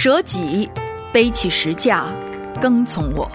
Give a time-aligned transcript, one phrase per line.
[0.00, 0.70] 舍己，
[1.12, 2.06] 背起石架，
[2.60, 3.28] 跟从我。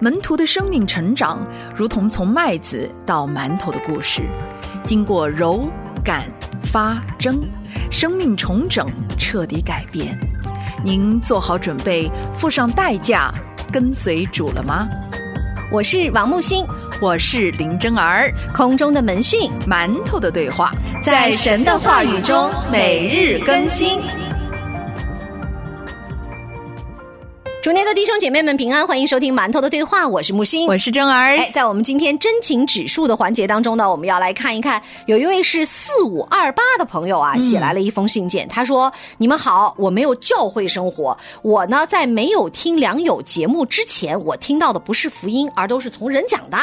[0.00, 1.38] 门徒的生命成长，
[1.72, 4.22] 如同从麦子到馒头的故事，
[4.82, 5.70] 经过揉、
[6.02, 6.24] 擀、
[6.64, 7.40] 发、蒸，
[7.92, 10.18] 生命重整，彻底改变。
[10.82, 13.32] 您做好准备，付上代价，
[13.70, 14.88] 跟随主了吗？
[15.70, 16.66] 我是王木星，
[17.00, 20.72] 我是林真儿，空中的门训，馒头的对话，
[21.04, 24.00] 在神的话语中每日更新。
[27.60, 31.36] 主内的弟兄姐妹们平安，欢迎收听馒头的对话，我是木星，我是真儿。
[31.36, 38.46] 哎，在我们今天真情指数的环节当中呢，我们要来看一看，有一位是四五二八的朋友啊，写来了一封信件。
[38.46, 46.56] 他说：“你们好，我没有教会生活，我呢在没有听良友节目之前，我听到的不是福音，而都是从人讲的。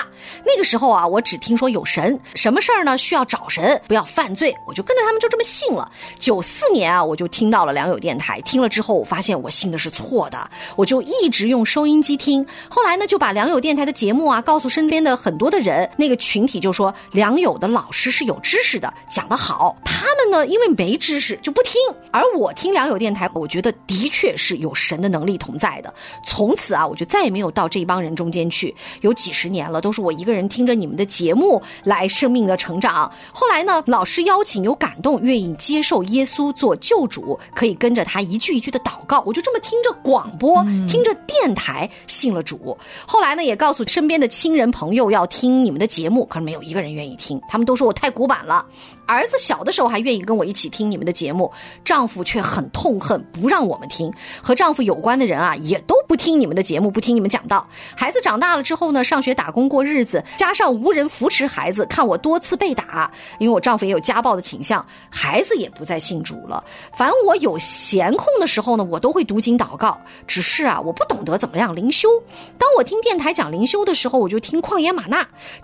[0.46, 5.91] 那个时候啊，我只听说有神，什么事儿呢需要找神，不要犯罪，我就跟着他们就这么信了。
[6.20, 19.76] 九四年啊，我就听到了良友电台，听了之后，我发现我信的是错的，我就。”一直用收音机听，后来呢就把良友电台的节目啊告诉身边的很多的人，那个群体就说良友的老师是有知识的，讲得好。
[19.84, 21.74] 他们呢因为没知识就不听，
[22.12, 25.94] 而我听良友电台，我觉得的确是有神的能力同在的。
[26.24, 33.12] 从此啊，我就再也没有到这帮人中间去，有几十年了，都是我一个人听着你们的节目来生命的成长。
[33.34, 40.66] 后来呢，老师邀请有感动，愿意接受耶稣做救主，可以跟着他一句一句的祷告，我就这么听着广播。
[40.87, 48.65] 听着电台信了主，后来呢也告诉身边的亲人朋友要听你们的节目，可是没有一个人愿意听，他们都说我太古板了。
[49.07, 51.51] 儿子小的时候还愿意跟我一起听你们的节目，
[51.84, 54.12] 丈夫却很痛恨，不让我们听。
[54.41, 57.68] 和丈夫有关的人啊，也都不听你们的节目，不听你们讲道。
[57.96, 66.63] 孩子长大了之后呢，上学打工过日子，加上无人扶持孩子，看我多次被打，因为我丈夫也有家暴的倾向，孩子也不再信主了。
[66.97, 69.96] 凡我有闲空的时候呢，我都会读经祷告。
[70.25, 72.09] 只是啊，我不懂得怎么样灵修。
[72.58, 75.18] 当我听电台讲灵修的时候，我就听旷野玛纳。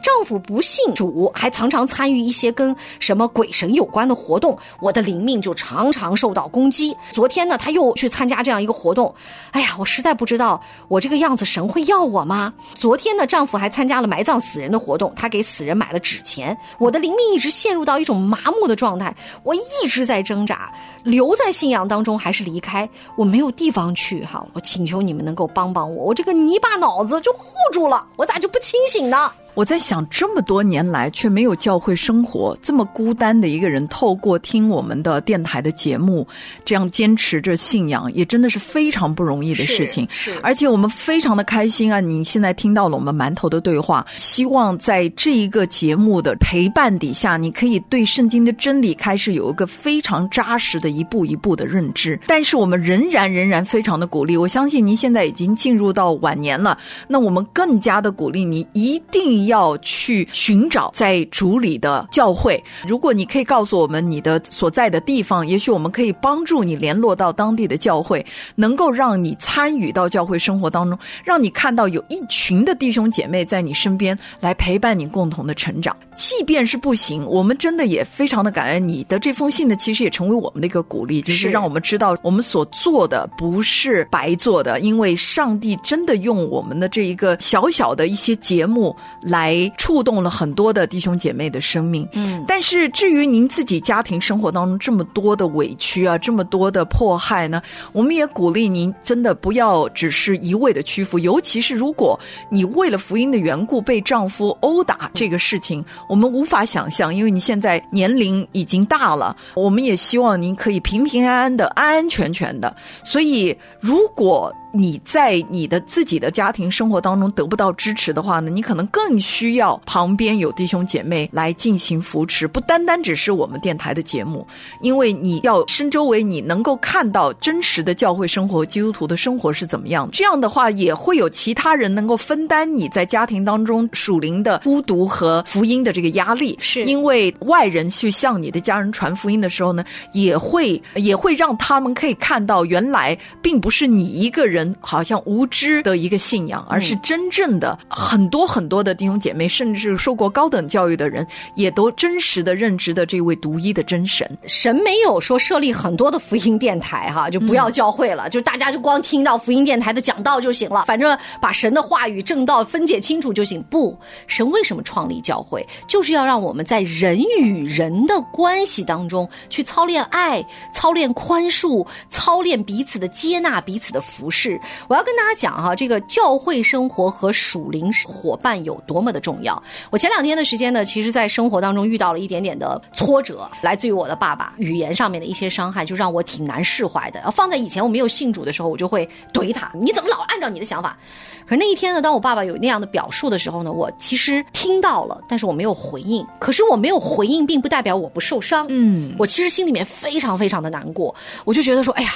[0.03, 3.27] 丈夫不信主，还常常参与一些跟什么。
[3.33, 6.93] 鬼神有关的活动，我的灵命就常常受到攻击。
[7.13, 9.15] 昨天呢，他又去参加这样一个活动，
[9.51, 12.53] 哎呀，我实在不知道我这个样子神会要我吗？
[12.75, 16.57] 昨天呢，丈夫还参加了埋葬死人的活动，他给死人买了纸钱。
[16.77, 20.73] 我的灵命一直陷入到一种麻木的状态，我一直在挣扎，
[21.03, 22.89] 留在信仰当中还是离开？
[23.15, 29.31] 我没有地方去哈，我请求求你们能够帮帮我，我这个泥巴脑子就糊住了，我咋就不清醒呢？
[29.53, 36.25] 我在想，这么多年来却没有教会生活，这么孤单的一个人，透过听我们的电台的节目，
[36.63, 40.07] 这样坚持着信仰，也真的是非常不容易的事情。
[40.09, 41.99] 是，而且我们非常的开心啊！
[41.99, 52.17] 你现在听到了我们馒头的对话，希望在这一个节目的陪伴底下，你可以对圣经的真理开始有一个非常扎实的一步一步的认知。
[52.25, 56.77] 但是我们仍然仍然非常的鼓励，我相信您现在已经进入到晚年了，
[57.09, 59.40] 那我们更加的鼓励你一定。
[59.47, 62.61] 要去寻找在主里的教会。
[62.87, 68.25] 如果你可以告诉我们你的所在的地方，也许我们可以帮助你联络到当地的教会，
[68.55, 75.95] 能够让你参与到教会生活当中，让你看到有一群的弟兄姐妹在你身边来陪伴你共同的成长。
[76.15, 88.95] 即便是不行，我们真的也非常的感恩你的这封信呢，其实也成为我们的一个鼓励，就是让我们知道我们所做的不是白做的，因为上帝真的用我们的这一个小小的一些节目。
[89.31, 97.61] 来触动了很多的弟兄姐妹的生命，嗯，但是至于您自己家庭生活当中这么多的委屈啊，这么多的迫害呢，
[97.93, 102.19] 我们也鼓励您真的不要只是一味的屈服，尤其是如果
[102.49, 112.75] 你为了福音的缘故被丈夫殴打这个事情，我们无法想象，因为你现在年龄已经大了，我们也希望您可以平平安安的、安安全全的。
[113.05, 124.47] 所以，如果你在你的自己的家庭生活当中得不到支持的话呢，你可能更需要旁边有弟兄姐妹来进行扶持，不单单只是我们电台的节目，
[124.81, 139.83] 因为你要身周围你能够看到真实的教会生活、基督徒的生活是怎么样，这样的话也会有其他人能够分担你在家庭当中属灵的孤独和福音的这个压力，是因为外人去向你的家人传福音的时候呢，
[140.13, 144.60] 也会也会让他们可以看到原来并不是你一个人。
[144.61, 151.25] 人好像无知的一个信仰，而是真正的很多很多的弟兄姐妹，甚至是受过高等教育的人，
[151.55, 154.29] 也都真实的认知的这位独一的真神。
[154.45, 163.61] 神没有说设立很多的福音电台哈，就不要教会了，就大家就光听到福音电台的讲道就行了，反正把神的话语正道分解清楚就行。
[163.63, 163.97] 不，
[164.27, 174.50] 神为什么创立教会，就是要让我们在人与人的关系当中去操练爱、操练宽恕、操练彼此的接纳、彼此的服侍。
[174.87, 179.61] 我要跟大家讲哈，这个教会生活和属灵伙伴有多么的重要。
[179.89, 187.31] 我前两天的时间呢，其实在生活当中遇到了一点点的挫折，来自于我的爸爸语言上面的一些伤害，就让我挺难释怀的。
[187.31, 190.97] 放在以前我没有信主的时候，我就会怼他：“你怎么老按照你的想法？”
[191.45, 196.25] 可是那一天呢，当我爸爸有那样的表述的时候呢，我其实听到了，但是我没有回应。
[196.39, 198.65] 可是我没有回应，并不代表我不受伤。
[198.69, 201.13] 嗯，我其实心里面非常非常的难过，
[201.43, 202.11] 我就觉得说：“哎呀。”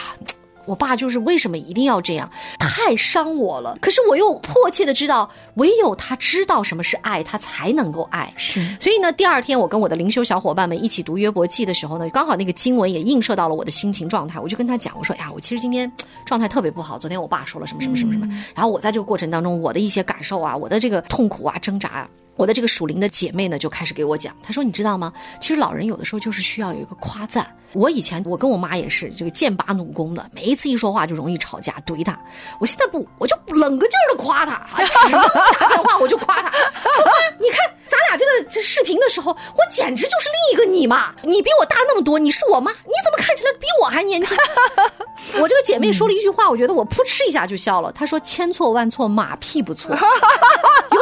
[0.66, 2.30] 我爸就是为什么一定要这样，
[2.60, 3.78] 太伤我了。
[3.82, 8.34] 可是我又迫切的知道，唯有他知道什么是爱，他才能够爱。
[8.36, 14.40] 是，所以呢，第二天我跟我的灵修小伙伴们一起读约伯记的时候呢，刚好那个经文也映射到了我的心情状态。
[14.40, 15.92] 我就跟他讲，我说呀，我其实今天
[16.26, 16.98] 状态特别不好。
[16.98, 22.10] 昨天我爸说了什么什么什么什么，然后我在这个过程当中，我的一些感受啊，我的这个痛苦啊，挣扎啊。
[22.36, 25.12] 我的这个属灵的姐妹呢，就开始给我讲，她说：“你知道吗？
[25.40, 27.50] 其实老人有的时候就是需要有一个夸赞。
[27.74, 32.18] 我以前我跟我妈也是这个剑拔弩弓的，每一次一说话就容易吵架怼她。
[32.60, 35.22] 我现在不，我就冷个劲儿的夸她，只要
[35.60, 41.14] 打电话我就夸她， 说妈，你看咱俩这个视频的时候，我简直就是另一个你嘛！
[41.24, 44.38] 你比我大那么多，你是我妈，你怎么看起来比我还年轻？
[45.40, 47.92] 我这个姐妹说了一句话，我觉得我扑哧一下就笑了。
[47.92, 49.94] 她说：千错万错，马屁不错。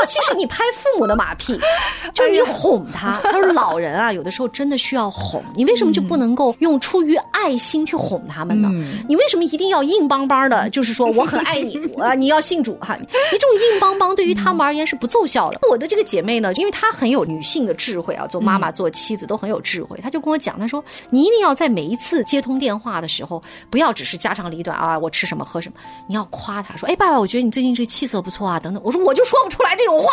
[0.03, 1.57] 尤其是你拍父母的马屁，
[2.13, 3.17] 就你哄他。
[3.23, 5.41] 他说老人啊，有的时候真的需要哄。
[5.55, 8.69] 你为什么就不能够用出于爱心去哄他们呢？
[9.07, 10.69] 你为什么一定要硬邦邦的？
[10.71, 12.97] 就是说我很爱你啊，你要信主哈。
[12.99, 15.59] 你这种硬邦邦对于他们而言是不奏效的。
[15.69, 19.97] 我的这个姐妹呢，因为她很有女性的智慧啊，做妈妈做妻子都很有智慧。
[20.03, 25.75] 她就跟我讲，她说你一定要在每一次接通电话的时候，不要只是家长里短啊，我吃什么喝什么，
[26.07, 28.81] 你要夸他说，哎，爸爸，我觉得你最近这气色不错啊，等等。
[28.83, 30.09] 我说我就说不出来这种话，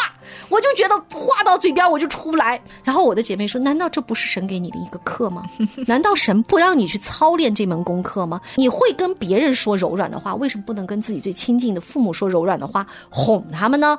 [0.49, 2.61] 我就觉得话到嘴边我就出不来。
[2.85, 5.45] 然后我的姐妹说，难道这不是神给你的一个课吗？
[5.87, 8.41] 难道神不让你去操练这门功课吗？
[8.57, 13.99] 你会跟别人说柔软的话，为什么不能跟自己最亲近的父母说柔软的话，哄他们呢？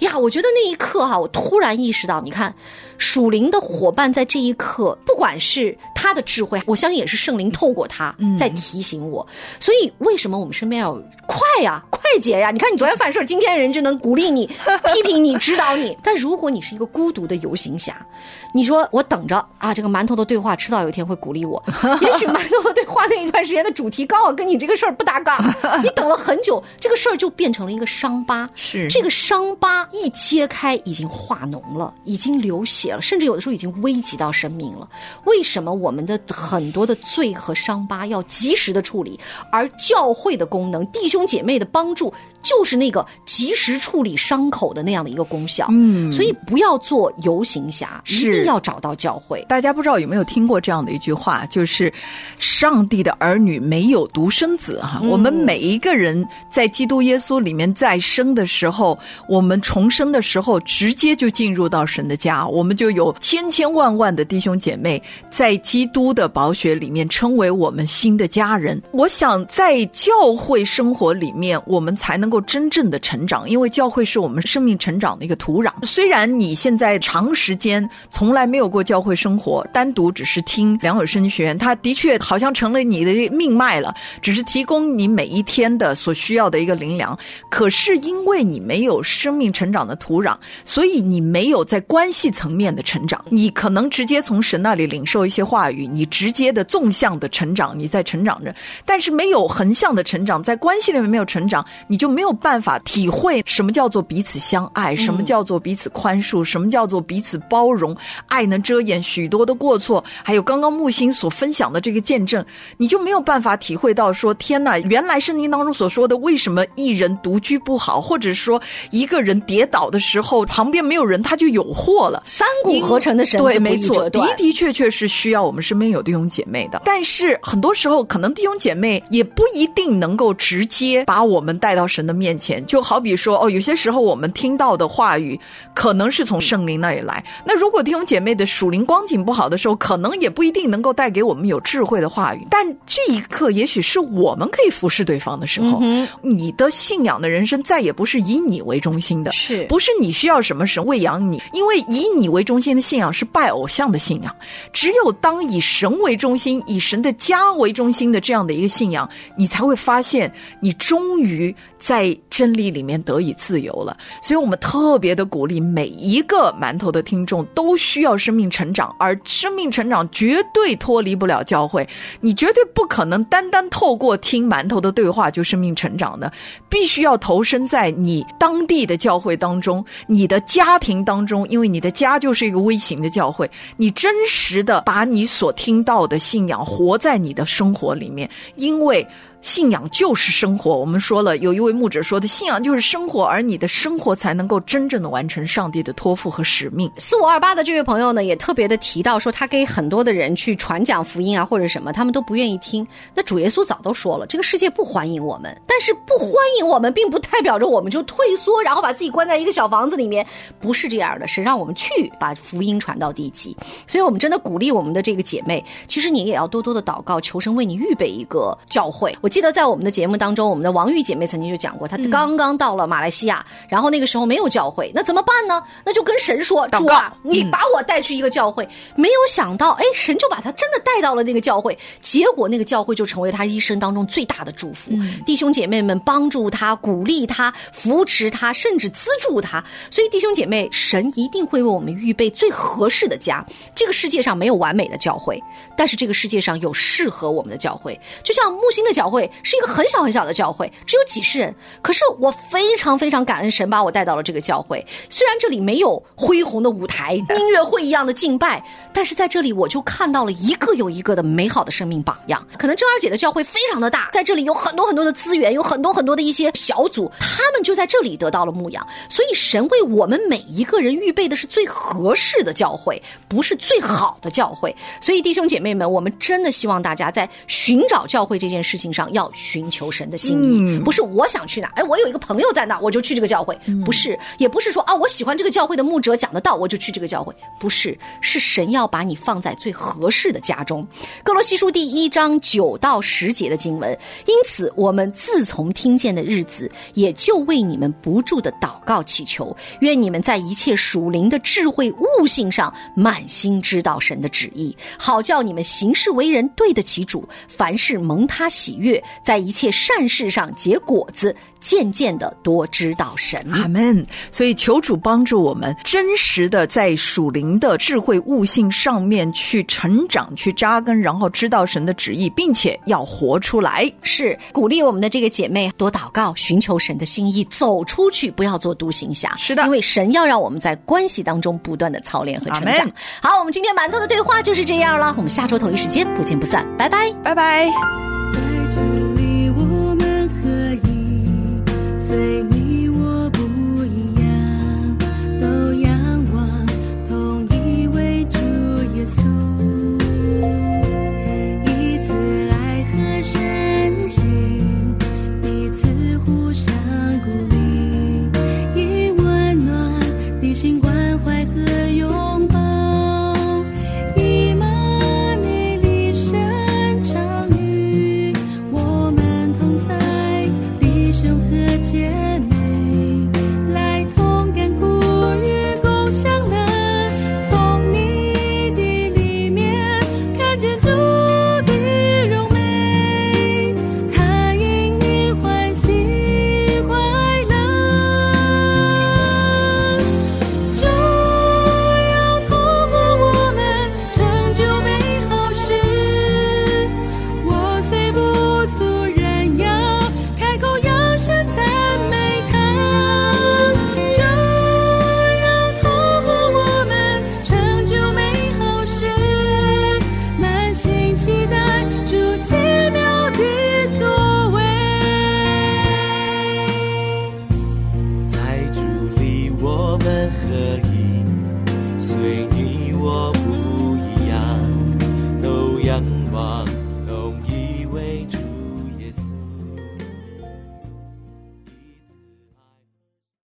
[0.00, 2.54] 呀，我觉得那一刻哈，我突然意识到，你看，
[2.98, 9.24] 属灵的伙伴在这一刻，不管是他的智慧，我相信也是圣灵透过他在提醒我。
[9.60, 12.50] 所以，为什么我们身边要快呀、快捷呀？
[12.50, 14.46] 你看，你昨天犯事今天人就能鼓励你、
[14.92, 15.96] 批评你、指导你。
[16.02, 18.04] 但如果你是一个孤独的游行侠，
[18.52, 21.62] 你说我等着啊，这个馒头的对话迟早有一天会鼓励我。
[22.02, 25.38] 也许馒头的对话那一段时间的主题刚好跟你这个事儿不搭嘎，
[25.82, 28.50] 你等了很久，这个事儿就变成了一个伤疤。
[28.56, 34.88] 是这个伤疤一揭开，已经化脓了，已经流血了，甚至有的时候已经危及到生命了。
[35.24, 39.20] 为什么我们的很多的罪和伤疤要及时的处理？
[39.50, 42.12] 而教会的功能，弟兄姐妹的帮助，
[42.42, 45.66] 就是那个及时处理伤口的那样的一个功效。
[45.70, 49.44] 嗯，所以不要做游行侠，一定要找到教会。
[49.48, 51.92] 大家不知道有没有听过这样的一句话，就是
[52.38, 55.00] 上帝的儿女没有独生子哈。
[55.04, 58.98] 我们每一个人在基督耶稣里面再生的时候，
[59.28, 68.80] 我们重生的时候，直接就进入到神的家，我们就有千千万万的弟兄姐妹在基基督的宝血里面称为我们新的家人。
[68.92, 75.72] 我想在教会生活里面，我们才能够真正的成长，因为教会是我们生命成长的一个土壤。
[75.82, 87.18] 虽然你现在长时间从来没有过教会生活，单独只是听梁友生学院，他的确好像成了你的命脉了，只是提供你每一天的所需要的一个灵粮。
[87.50, 93.20] 可是因为你没有生命成长的土壤，所以你没有在关系层面的成长。
[93.30, 98.54] 你可能直接从神那里领受一些话语，你直接的纵向的成长，你在成长着。
[98.84, 107.96] 但是没有横向的成长，在关系里面没有成长，你就没有办法体会什么叫做彼此相爱，什么叫做彼此宽恕，什么叫做彼此包容。
[108.28, 112.44] 爱能遮掩许多的过错，还有刚刚木星所分享的这个见证，
[112.76, 122.22] 你就没有办法体会到说，天呐，原来圣经当中所说的，为什么一人独居不好，或者说一个人跌倒的时候，旁边没有人，他就有祸了。
[122.24, 126.80] 三股合成的神对，没错，的的确确是需要我们身边有弟兄姐妹的。
[126.84, 135.40] 但是很多时候，可能弟兄姐妹也不一定能够直接把我们带到神的的面前，就好比说，哦，有些时候我们听到的话语，
[135.74, 137.24] 可能是从圣灵那里来。
[137.42, 142.46] 那如果弟兄姐妹的属灵光景不好的时候，可能也不一定能够带给我们有智慧的话语。
[142.50, 145.80] 但这一刻，也许是我们可以服侍对方的时候。
[146.20, 151.40] 你的信仰的人生再也不是以你为中心的，是不是你需要什么神喂养你？
[151.52, 154.36] 因为以你为中心的信仰是拜偶像的信仰。
[154.72, 163.96] 只有当以神为中心、以神的家为中心的这样的一个信仰，你才会发现你终于在真理里面得以自由了。
[164.22, 171.86] 所以我们特别的鼓励每一个馒头的听众都需要生命成长，而生命成长绝对脱离不了教会。
[172.20, 176.32] 你绝对不可能单单透过听馒头的对话就生命成长的，
[176.68, 183.50] 必须要投身在你当地的教会当中、你的家庭当中，因为你的家就是一个微型的教会。
[183.76, 189.06] 你真实的把你所听到的信仰活在你的生活里面，因为。
[189.42, 190.78] 信仰就是生活。
[190.78, 196.90] 我们说了，有一位牧者说的，信仰就是生活，而你的生活才能够真正的完成上帝的托付和使命。
[196.96, 202.86] 四五二八的这位朋友呢，也特别的提到说，他给很多的人去传讲福音啊，或者什么，他们都不愿意听。
[203.14, 210.24] 那主耶稣早都说了，这个世界不欢迎我们，但是不欢迎我们，并不代表着我们就退缩，然后把自己关在一个小房子里面，
[210.60, 211.26] 不是这样的。
[211.26, 213.56] 是让我们去把福音传到地极。
[213.88, 219.12] 所以我们真的鼓励我们的这个姐妹，其实你也要多多的祷告，求神为你预备一个教会。
[219.20, 219.31] 我。
[219.32, 225.62] 记得在我们的节目当中，我们的王玉姐妹曾经就讲过，她刚刚到了马来西亚，然后那个时候没有教会，那怎么办呢？
[225.86, 234.92] 那就跟神说：“主啊，你把我带去一个教会。”没有想到，哎，神就把她真的带到了那个教会，结果那个教会就成为她一生当中最大的祝福。
[235.24, 239.64] 弟兄姐妹们帮助她、鼓励她、扶持她，甚至资助她。
[239.90, 243.42] 所以，弟兄姐妹，神一定会为我们预备最合适的家。
[243.74, 245.42] 这个世界上没有完美的教会，
[245.74, 249.21] 但是这个世界上有适合我们的教会，就像木星的教会。
[249.42, 251.54] 是一个很小很小的教会，只有几十人。
[251.82, 254.84] 可是我非常非常感恩神把我带到了这个教会。
[255.10, 258.62] 虽然这里没有恢宏的舞台、音乐会一样的敬拜，
[258.92, 262.46] 但是在这里我就看到了一个又一个的美好的生命榜样。
[262.58, 268.86] 可能珍儿姐的教会非常的大，在这里有很多很多的资源，有很多很多的一些小组，他们就在这里得到了牧养。
[269.08, 274.74] 所以神为我们每一个人预备的是最合适的教会，不是最好的教会。
[275.00, 279.11] 所以弟兄姐妹们，我们真的希望大家在寻找教会这件事情上。
[279.12, 283.58] 要寻求神的心意，不是我想去哪，哎，我有一个朋友在那，我就去这个教会。
[283.84, 287.34] 不是，也不是说啊，我喜欢这个教会的牧者讲的道，我就去这个教会。
[287.58, 290.86] 不是，是神要把你放在最合适的家中。
[291.22, 293.96] 哥罗西书第一章九到十节的经文。
[294.26, 309.01] 因此，我们自从听见的日子，也就为你们不住的祷告祈求，愿你们在一切属灵的智慧悟性上，满心知道神的旨意，好叫你们行事为人对得起主，凡事蒙他喜悦。
[309.22, 313.44] 在一切善事上结果子，渐渐的多知道神。
[313.52, 314.04] 阿门。
[314.30, 323.90] 所以求主帮助我们，真实的在属灵的智慧悟性上面去成长、去扎根，然后知道神的旨意，并且要活出来。
[324.02, 329.34] 是鼓励我们的这个姐妹多祷告，寻求神的心意，走出去，不要做独行侠。
[329.38, 332.90] 是的，因为神要让我们在关系当中不断的操练和成长。
[333.22, 335.14] 好，我们今天馒头的对话就是这样了。
[335.16, 338.21] 我们下周同一时间不见不散，拜拜，拜拜。